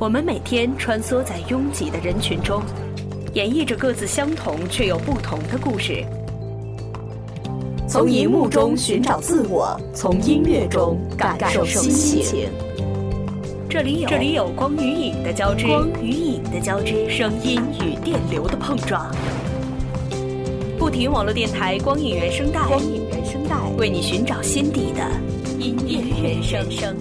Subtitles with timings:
[0.00, 2.62] 我们每天穿梭在拥挤的人群中，
[3.34, 6.02] 演绎着各自相同却又不同的故事。
[7.86, 12.48] 从荧幕中寻找自我，从音乐中感受心情。
[13.68, 19.14] 这里有这里有光与影的交织，光与影的交织，声音与电流的碰撞。
[20.78, 25.02] 不停网络电台光影原声带，光影原声带为你寻找心底的
[25.58, 26.96] 音乐原声。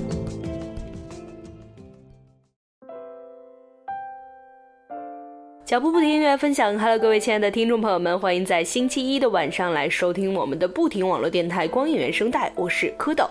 [5.70, 13.30] 脚步不停音乐分享，Hello，各位亲爱的听众朋友们，欢迎在星期一的晚上来收听我们的不停网络电台光影原声带，我是蝌蚪。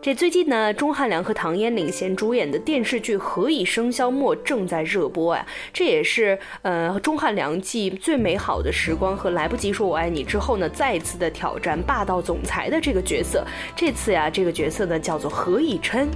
[0.00, 5.46] 这最近呢，钟汉良和唐嫣领衔主演的电视剧《何以笙箫默》正在热播呀。
[5.72, 13.46] 这也是呃钟汉良继《最美好的时光》和《来不及说我爱你》之后呢，再次的挑战霸道总裁的这个角色。
[13.76, 16.08] 这次呀，这个角色呢叫做何以琛。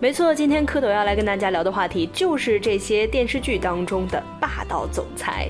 [0.00, 5.48] 没错，今天蝌蚪要来跟大家聊的话题就是这些电视剧当中的霸道总裁。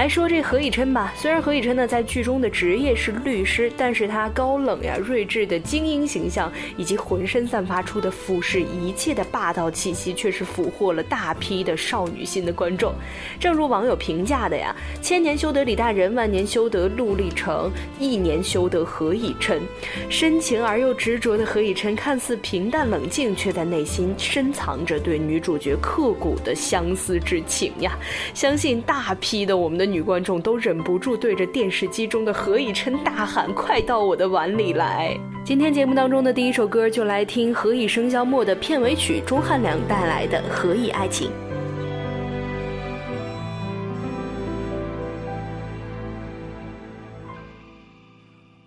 [0.00, 12.94] 来说这何以琛吧，虽然何以琛呢在剧中的职业是律师，但是他高冷呀、睿智的精英形象，以及浑身散发出的俯视一切的霸道气息，却是俘获了大批的少女心的观众。
[13.38, 19.60] 正如网友评价的呀：“千年修得李大人，万年修得陆励成，一年修得何以琛。
[20.08, 27.98] 深情而又执着的何以琛，看似平淡冷静，却在内心深藏着对女主角刻骨的相思之情呀！
[28.32, 29.76] 相信大批的我们。
[29.80, 41.28] 的女观众都忍不住对着电视机中的何以琛大喊：“快到我的碗里来！”今天节目当中的第一首歌，就来听《何以笙箫默》的片尾曲，钟汉良带来的《何以爱情》。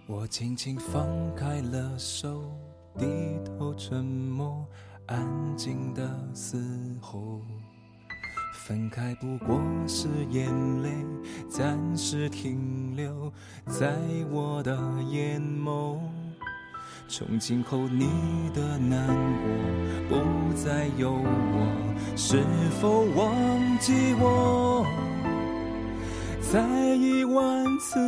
[0.06, 2.44] 我轻轻放开了手，
[2.98, 3.06] 低
[3.46, 4.66] 头沉默，
[5.08, 6.02] 安静的
[6.34, 6.58] 嘶
[7.00, 7.42] 吼。
[8.66, 10.50] 分开不过是眼
[10.82, 10.90] 泪
[11.50, 13.30] 暂时停留
[13.68, 13.94] 在
[14.32, 14.80] 我的
[15.10, 16.00] 眼眸，
[17.10, 18.08] 从今后你
[18.54, 19.06] 的难
[20.08, 22.42] 过不再有我，是
[22.80, 23.36] 否忘
[23.80, 24.86] 记我？
[26.40, 26.66] 再
[26.96, 28.00] 一万次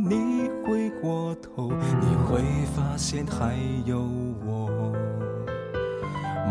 [0.00, 2.42] 你回过头，你会
[2.74, 3.56] 发现还
[3.86, 4.00] 有
[4.44, 4.68] 我。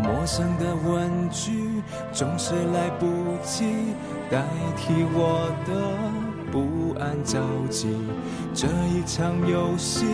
[0.02, 1.52] 陌生的问句
[2.12, 3.64] 总是来不及
[4.30, 4.42] 代
[4.76, 5.72] 替我的
[6.50, 7.96] 不安着急。
[8.54, 10.04] 这一场游戏，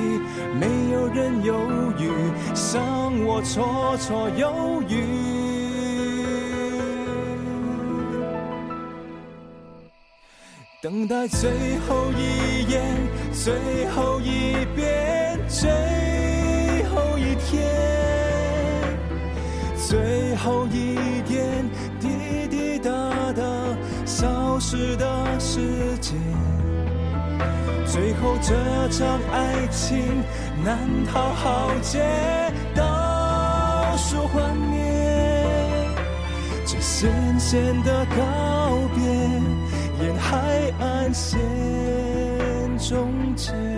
[0.60, 1.54] 没有人犹
[1.98, 2.10] 豫，
[2.54, 5.04] 伤我绰绰有余。
[10.80, 11.50] 等待最
[11.88, 12.96] 后一眼，
[13.32, 15.68] 最后一遍，最
[24.68, 26.14] 消失的时间，
[27.86, 28.54] 最后这
[28.90, 29.98] 场爱情
[30.62, 32.04] 难逃浩劫，
[32.74, 34.78] 倒数幻灭，
[36.66, 40.36] 这咸咸的告别，沿海
[40.78, 41.38] 岸线
[42.78, 43.77] 终结。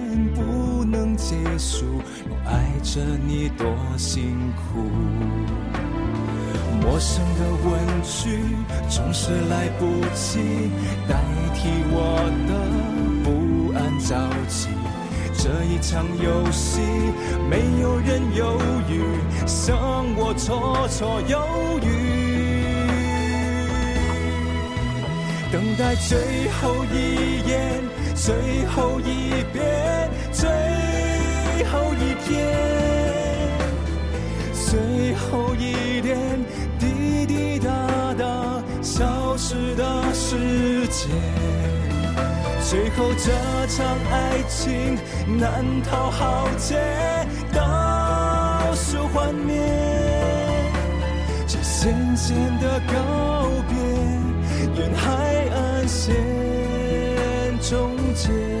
[1.43, 1.85] 结束，
[2.29, 2.51] 我爱
[2.83, 3.65] 着你多
[3.97, 4.79] 辛苦。
[6.79, 7.71] 陌生的问
[8.03, 8.39] 句
[8.89, 10.39] 总是来不及
[11.07, 11.15] 代
[11.55, 11.97] 替我
[12.47, 12.51] 的
[13.23, 14.15] 不安着
[14.47, 14.69] 急。
[15.33, 16.79] 这一场游戏，
[17.49, 19.01] 没有人犹豫，
[19.67, 21.33] 让我绰绰有
[21.81, 21.89] 余。
[25.51, 26.17] 等待最
[26.61, 27.81] 后一眼，
[28.15, 28.33] 最
[28.67, 30.47] 后一遍，最
[31.71, 32.37] 后一天，
[34.53, 36.17] 最后一点
[36.77, 41.09] 滴滴答答消失的时间，
[42.69, 43.31] 最后这
[43.67, 44.97] 场爱情
[45.39, 46.77] 难逃浩劫，
[47.53, 49.55] 倒数幻灭，
[51.47, 52.93] 这渐渐的告
[53.69, 53.77] 别，
[54.81, 55.07] 沿海
[55.55, 56.13] 岸线
[57.61, 58.60] 终结。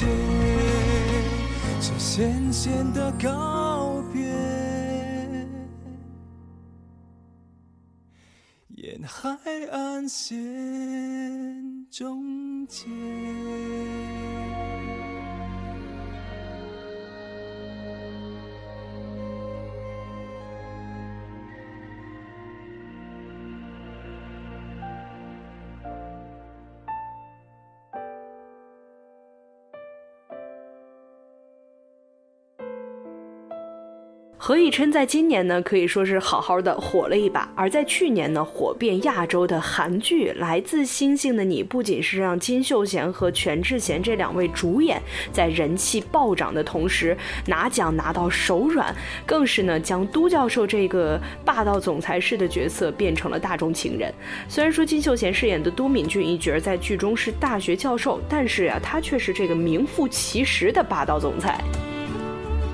[0.00, 4.22] 这渐渐的告别，
[8.68, 9.36] 沿海
[9.72, 10.36] 岸线
[11.90, 12.86] 终结。
[34.48, 47.14] 何以琛在今年呢，可以说是好好的火了一把；而在去年呢，火遍亚洲的韩剧《来自星星的你》，不仅是让金秀贤和全智贤这两位主演在人气暴涨的同时
[47.44, 48.96] 拿奖拿到手软，
[49.26, 54.10] 更是呢将都教授这个霸道总裁式的角色变成了大众情人。
[54.48, 61.62] 虽然说金秀贤饰演的都敏俊一角在剧中是大学教授，但是啊，他却是这个名副其实的霸道总裁。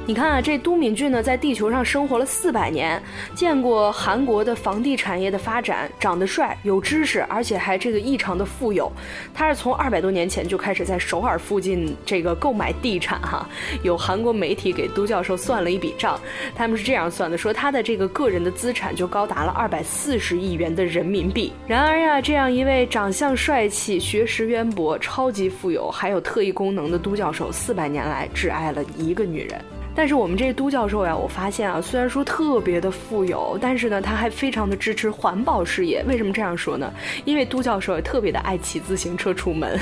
[0.06, 3.02] 你看啊，这都敏俊呢，在地球上生活了四百年，
[3.34, 8.92] 见过韩国的房地产业的发展，长得帅，有知识，而且还这个异常的富有。
[9.32, 13.48] 他是从二百多年前就开始在首尔附近这个购买地产哈。
[13.82, 16.20] 有韩国媒体给都教授算了一笔账，
[16.54, 21.50] 他们是这样算的，说他的这个个人的资产就高达了二百四十亿元的人民币。
[21.66, 29.58] 然而呀，这样一位长相帅气、学识渊博、超级富有，还有特异功能的都教授，四百年来只爱了一个女人。
[29.96, 36.04] 但是我们这都教授呀，我发现啊，虽然说特别的富有，但是呢，他还非常的支持环保事业。
[36.08, 36.92] 为什么这样说呢？
[37.24, 39.78] 因为都教授也特别的爱骑自行车出门，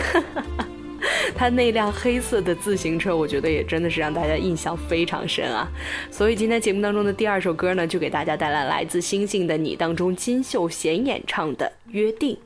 [1.34, 5.66] 他那辆黑色的自行车，我觉得也真的是让大家印象非常深啊。
[6.10, 12.36] 所以今天节目当中的第二首歌呢，就给大家带来来自《星星的你》当中金秀贤演唱的《约定》。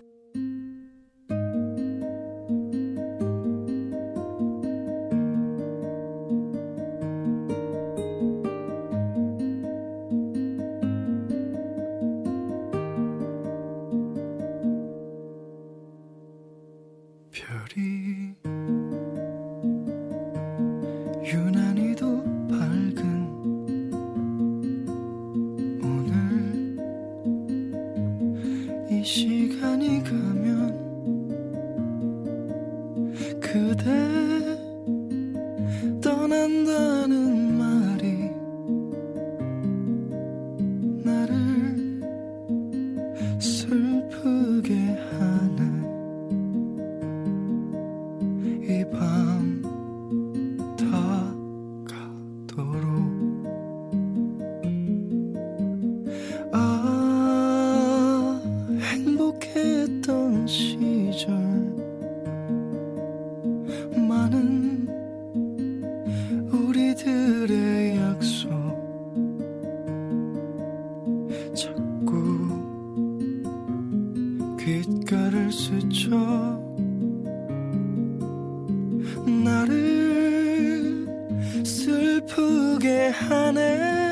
[83.56, 84.06] journée.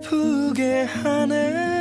[0.00, 1.77] 슬프게 하네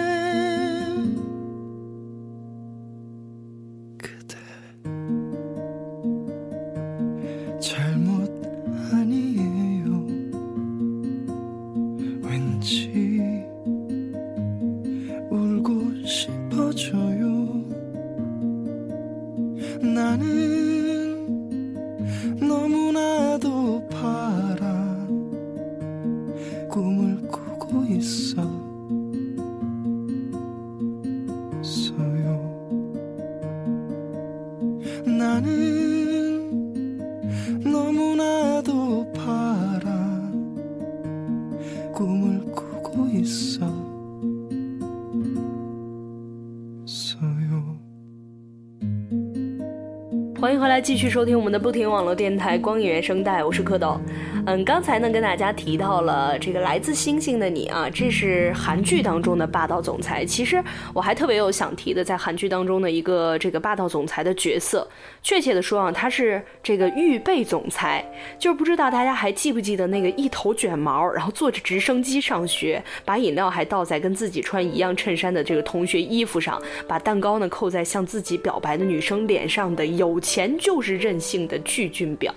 [50.48, 54.00] 欢迎回来，继续收听我们的不停网络电台光影原声带，我是蝌蚪。
[54.48, 60.24] 嗯，刚才呢跟大家提到了这个来自星星的你啊，这是韩剧当中的霸道总裁。
[60.24, 60.64] 其实
[60.94, 64.88] 我还特别有想提的，在韩剧当中的一个这个霸道总裁的角色，
[65.22, 68.02] 确切的说啊，他是这个预备总裁。
[68.40, 82.34] 就是不知道大家还记不记得那个一头卷毛，然后坐着直升机上学，把饮料还倒在跟自己穿一样衬衫的这个同学衣服上，把蛋糕呢扣在向自己表白的女生脸上的有钱就是任性的具俊表。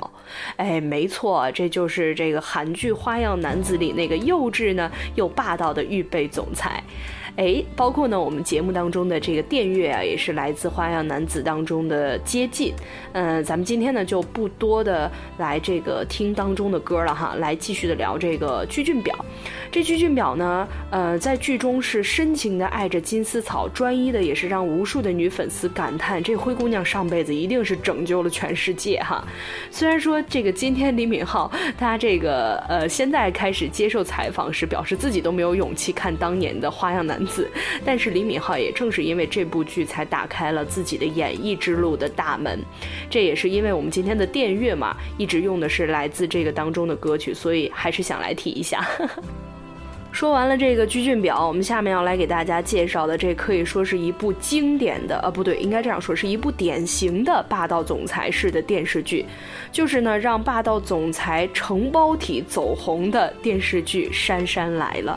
[0.56, 1.99] 哎，没错，这就是。
[2.00, 6.82] 是这个韩剧《花样男子》里那个幼稚呢又霸道的预备总裁。
[7.40, 12.74] 哎，包括呢，我们节目当中的这个电乐啊，也是来自《花样男子》当中的接近。
[13.12, 19.16] 嗯，咱们今天呢就不多的来这个听当中的歌了哈，来继续的聊这个具俊表。
[19.72, 29.26] 这具俊表呢，呃，在剧中是深情的爱着金丝草，专一的也是让无数的女粉丝感叹，这灰姑娘上辈子一定是拯救了全世界哈。
[29.70, 37.18] 虽然说这个今天李敏镐他这个呃现在开始接受采访时，表示自己都没有勇气看当年的《花样男》。
[37.84, 42.58] 但是李敏镐也正是因为这部剧才打开了自己的演艺之路的大门，
[43.08, 48.84] 这也是因为我们今天的电乐嘛，一直用的是来自这个当中的歌曲，所以还是想来提一下。
[50.12, 59.24] 说完了这个鞠俊表，我们下面要来给大家介绍的，这可以说是一部经典的，呃，不对，应该这样说，是一部典型的霸道总裁式的电视剧，
[59.70, 65.16] 就是呢让霸道总裁承包体走红的电视剧《杉杉来了》。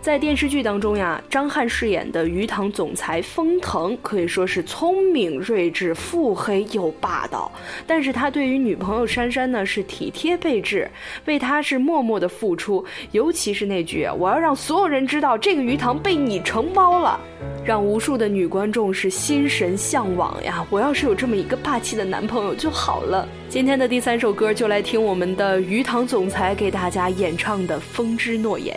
[0.00, 7.50] 在电视剧当中呀，张翰饰演的鱼塘总裁封腾可以说是聪明睿智、腹黑又霸道，
[7.86, 10.90] 但是他对于女朋友珊珊呢是体贴备至，
[11.26, 12.82] 为她是默默的付出。
[13.10, 17.20] 尤其是那句“我要让所有人知道这个鱼塘被你承包了”，
[17.62, 20.64] 让无数的女观众是心神向往呀！
[20.70, 23.28] 我要是有这么一个霸气的男朋友就好了。
[23.48, 28.74] 今天的第三首歌就来听我们的鱼塘总裁给大家演唱的《风之诺言》。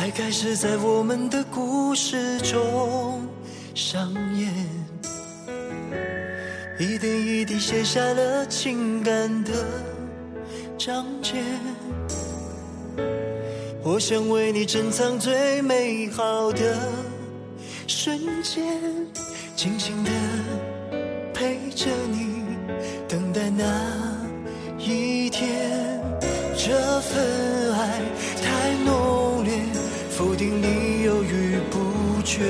[0.00, 3.20] 爱开始在我们的故事中
[3.74, 4.50] 上演，
[6.78, 9.52] 一点一滴写下了情感的
[10.78, 11.42] 章节。
[13.82, 16.78] 我想为你珍藏最美好的
[17.86, 18.80] 瞬间，
[19.54, 20.10] 静静的
[21.34, 22.56] 陪着你，
[23.06, 23.66] 等待那
[24.78, 26.00] 一天。
[26.56, 27.59] 这份。
[30.30, 32.44] 注定你犹豫不决，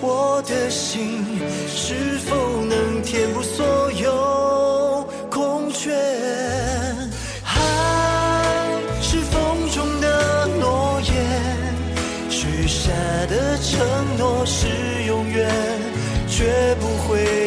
[0.00, 1.22] 我的心
[1.68, 5.92] 是否能填补所有空缺？
[7.44, 12.90] 爱是风中的诺言，许下
[13.28, 14.66] 的承诺是
[15.06, 15.46] 永远，
[16.26, 17.43] 绝不会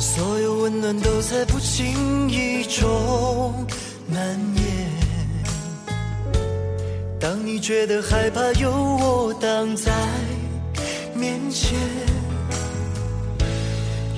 [0.00, 3.66] 所有温暖都在不经意中
[4.08, 4.18] 蔓
[4.56, 4.64] 延。
[7.20, 9.92] 当你觉得害怕，有我挡在
[11.14, 11.78] 面前。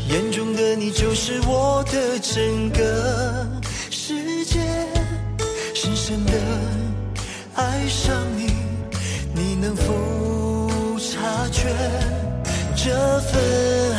[0.09, 3.47] 眼中的你就是我的整个
[3.91, 4.61] 世界。
[5.75, 6.33] 深深的
[7.55, 8.53] 爱上你，
[9.35, 9.93] 你能否
[10.99, 11.75] 察觉
[12.77, 13.92] 这份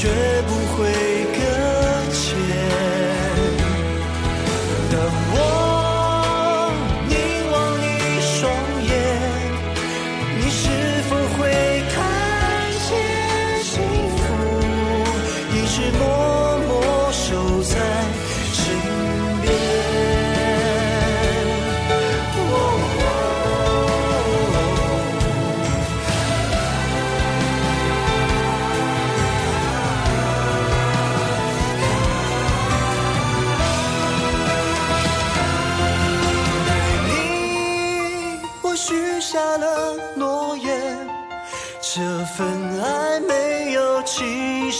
[0.00, 0.08] 学
[0.46, 1.09] 不会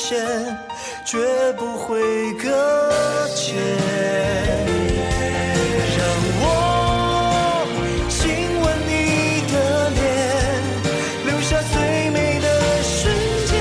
[0.00, 0.16] 期限，
[1.04, 2.48] 绝不会搁
[3.36, 3.54] 浅。
[5.96, 6.00] 让
[6.40, 6.44] 我
[8.08, 8.18] 亲
[8.60, 8.90] 吻你
[9.52, 9.54] 的
[9.90, 9.98] 脸，
[11.26, 11.74] 留下最
[12.10, 12.46] 美的
[12.82, 12.98] 瞬
[13.46, 13.52] 间。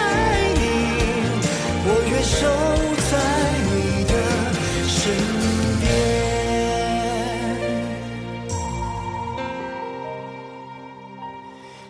[0.00, 0.02] 爱
[0.56, 0.58] 你，
[1.86, 2.38] 我愿守
[3.08, 3.12] 在
[3.68, 3.70] 你
[4.04, 4.12] 的
[4.88, 4.98] 身
[5.80, 5.88] 边，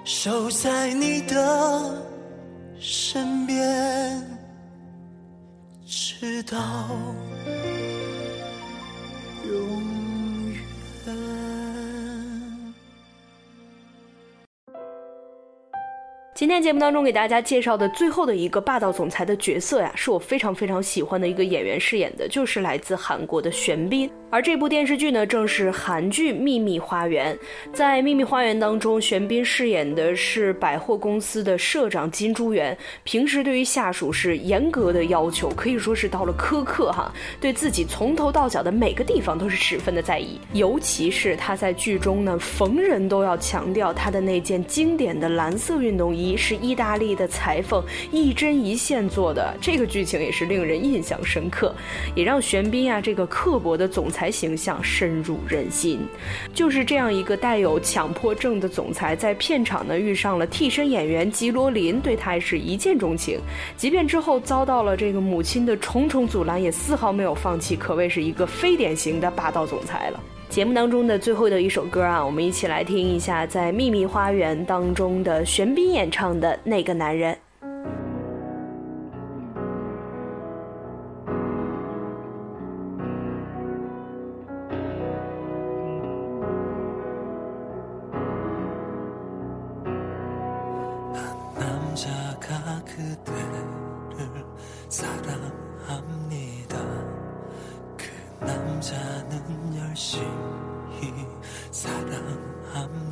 [0.05, 1.35] 守在你的
[6.21, 6.59] 直到
[9.49, 9.83] 永
[10.53, 10.61] 远。
[16.35, 24.11] 今天节目当中给大家介绍的最后的一个霸道总裁的角色呀，是我非常非常喜欢的一个演员饰演的，就是来自韩国的玄彬。
[24.31, 27.35] 而这部电视剧呢，正是韩剧《秘密花园》。
[27.73, 40.39] 在《秘密花园》当中，玄彬饰演的是百货公司的社长金珠元，平时对于下属是严格的要求，可以说是到了苛刻哈，对自己从头到脚的每个地方都是十分的在意。
[40.53, 51.75] 尤其是他在剧中呢，逢人都要强调他的那件经典的蓝色运动衣是意大利的裁缝一针一线做的，这个剧情也是令人印象深刻，
[52.15, 55.99] 也让玄彬啊这个刻薄的总裁才形象深入人心。
[56.53, 63.41] 就是这样一个带有强迫症的总裁，在片场呢遇上了替身演员吉罗琳，对他是一见钟情。
[63.79, 70.21] 即便之后遭到了这个母亲的重重阻拦，也丝毫没有放弃，可谓是一个非典型的霸道总裁了。
[70.51, 77.33] 节目当中的最后的一首歌啊，我们一起来听一下，在《秘密花园》当中的玄彬演唱的《那个男人》。
[92.51, 94.45] 남자가 그대를
[94.89, 96.79] 사랑합니다.
[97.97, 101.29] 그 남자는 열심히
[101.71, 103.10] 사랑합니다.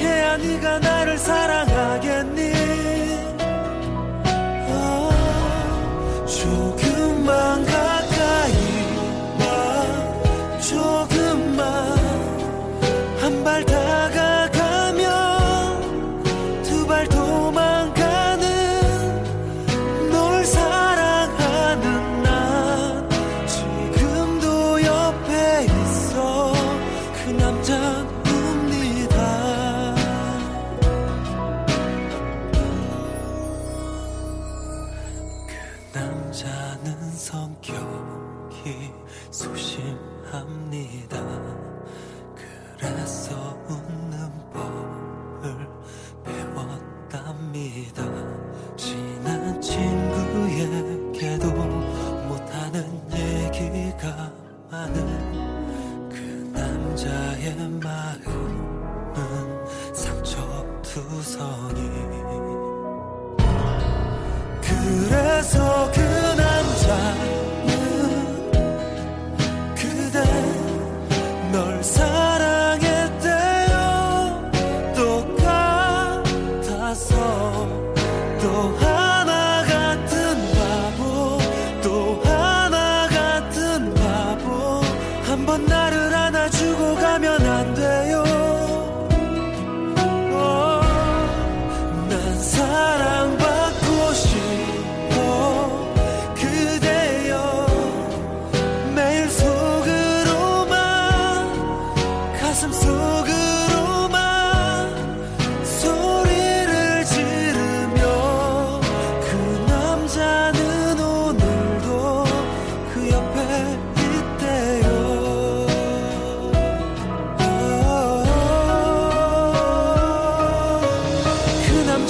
[0.00, 2.99] 계속해야 네가 나를 사랑하겠니
[36.00, 38.90] 남자는 성격이
[39.30, 41.20] 소심합니다.
[42.78, 45.68] 그래서 웃는 법을
[46.24, 48.02] 배웠답니다.
[48.78, 51.50] 친한 친구에게도
[52.28, 54.32] 못하는 얘기가
[54.70, 56.14] 많은 그
[56.54, 58.34] 남자의 마음은
[59.94, 61.89] 상처 투성이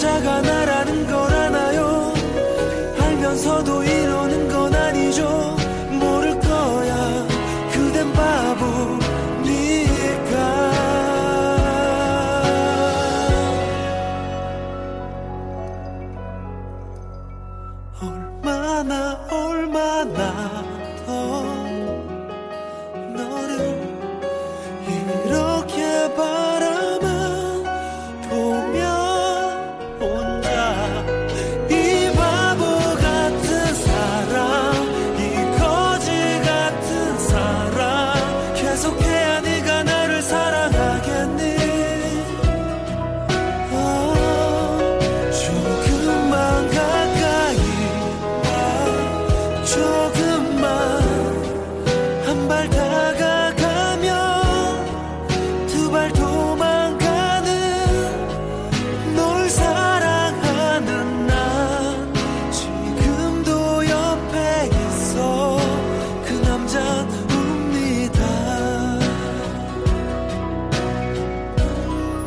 [0.01, 2.15] 남자가 나라는 걸 아나요?
[2.99, 5.60] 알면서도 이러는 건 아니죠?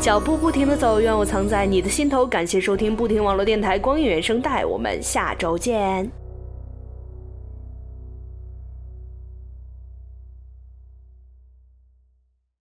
[0.03, 2.25] 脚步不停的走，愿我藏在你的心头。
[2.25, 6.22] 感谢收听不停网络电台光影原声带，我们下周见。